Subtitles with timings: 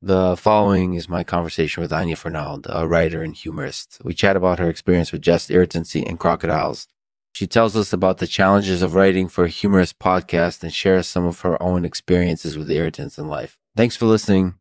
[0.00, 3.98] The following is my conversation with Anya Fernald, a writer and humorist.
[4.04, 6.86] We chat about her experience with jest, irritancy, and crocodiles.
[7.32, 11.26] She tells us about the challenges of writing for a humorous podcast and shares some
[11.26, 13.58] of her own experiences with irritants in life.
[13.76, 14.54] Thanks for listening.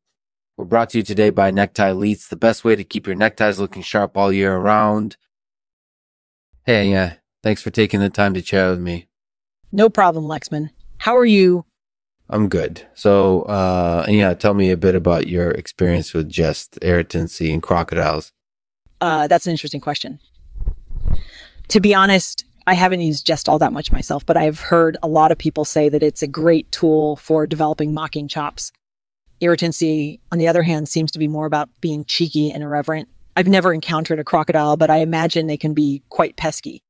[0.58, 3.60] We're brought to you today by Necktie Leets, the best way to keep your neckties
[3.60, 5.18] looking sharp all year round.
[6.66, 9.08] Hey, Anya, thanks for taking the time to chat with me.
[9.72, 10.72] No problem, Lexman.
[10.98, 11.66] How are you?
[12.30, 12.86] I'm good.
[12.94, 18.32] So, uh, yeah, tell me a bit about your experience with jest, irritancy, and crocodiles.
[19.00, 20.20] Uh, that's an interesting question.
[21.70, 25.08] To be honest, I haven't used jest all that much myself, but I've heard a
[25.08, 28.74] lot of people say that it's a great tool for developing mocking chops.
[29.40, 33.08] Irritancy, on the other hand, seems to be more about being cheeky and irreverent.
[33.38, 36.82] I've never encountered a crocodile, but I imagine they can be quite pesky.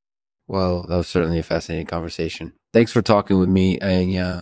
[0.48, 2.54] Well, that was certainly a fascinating conversation.
[2.74, 4.42] Thanks for talking with me, Anya.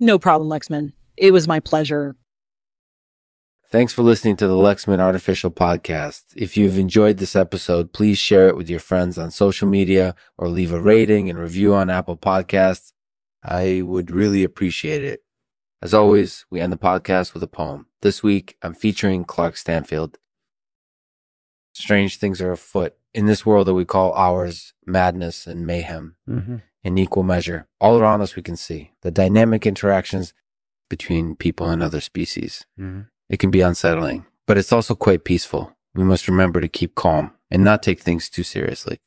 [0.00, 0.92] No problem, Lexman.
[1.16, 2.16] It was my pleasure.
[3.70, 6.22] Thanks for listening to the Lexman Artificial Podcast.
[6.36, 10.48] If you've enjoyed this episode, please share it with your friends on social media or
[10.48, 12.92] leave a rating and review on Apple Podcasts.
[13.42, 15.24] I would really appreciate it.
[15.82, 17.86] As always, we end the podcast with a poem.
[18.00, 20.18] This week, I'm featuring Clark Stanfield.
[21.72, 26.16] Strange things are afoot in this world that we call ours, madness and mayhem.
[26.28, 27.66] Mm-hmm in equal measure.
[27.80, 30.34] All around us, we can see the dynamic interactions
[30.88, 32.64] between people and other species.
[32.78, 33.02] Mm-hmm.
[33.28, 35.74] It can be unsettling, but it's also quite peaceful.
[35.94, 38.98] We must remember to keep calm and not take things too seriously.